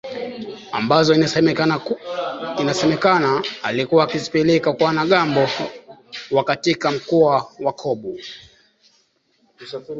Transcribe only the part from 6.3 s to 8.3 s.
wa katika mkoa wa Kobu